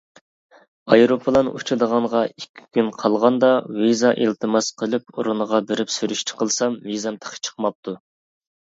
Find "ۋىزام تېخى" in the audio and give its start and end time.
6.91-7.43